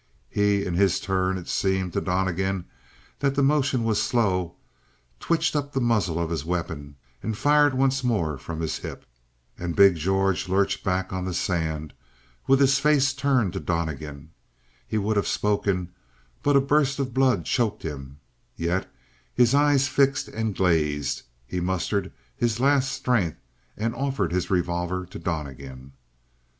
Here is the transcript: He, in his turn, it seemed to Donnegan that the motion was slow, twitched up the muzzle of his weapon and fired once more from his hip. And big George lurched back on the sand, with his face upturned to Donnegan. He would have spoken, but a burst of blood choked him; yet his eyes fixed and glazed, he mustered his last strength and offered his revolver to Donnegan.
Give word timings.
He, 0.31 0.65
in 0.65 0.73
his 0.73 0.99
turn, 0.99 1.37
it 1.37 1.47
seemed 1.47 1.93
to 1.93 2.01
Donnegan 2.01 2.65
that 3.19 3.35
the 3.35 3.43
motion 3.43 3.83
was 3.83 4.01
slow, 4.01 4.55
twitched 5.19 5.55
up 5.55 5.71
the 5.73 5.79
muzzle 5.79 6.19
of 6.19 6.31
his 6.31 6.43
weapon 6.43 6.95
and 7.21 7.37
fired 7.37 7.75
once 7.75 8.03
more 8.03 8.39
from 8.39 8.61
his 8.61 8.79
hip. 8.79 9.05
And 9.59 9.75
big 9.75 9.97
George 9.97 10.49
lurched 10.49 10.83
back 10.83 11.13
on 11.13 11.23
the 11.25 11.35
sand, 11.35 11.93
with 12.47 12.59
his 12.61 12.79
face 12.79 13.13
upturned 13.13 13.53
to 13.53 13.59
Donnegan. 13.59 14.31
He 14.87 14.97
would 14.97 15.17
have 15.17 15.27
spoken, 15.27 15.89
but 16.41 16.55
a 16.55 16.61
burst 16.61 16.97
of 16.97 17.13
blood 17.13 17.45
choked 17.45 17.83
him; 17.83 18.17
yet 18.55 18.91
his 19.35 19.53
eyes 19.53 19.87
fixed 19.87 20.27
and 20.29 20.55
glazed, 20.57 21.21
he 21.45 21.59
mustered 21.59 22.11
his 22.35 22.59
last 22.59 22.91
strength 22.91 23.37
and 23.77 23.93
offered 23.93 24.31
his 24.31 24.49
revolver 24.49 25.05
to 25.05 25.19
Donnegan. 25.19 25.93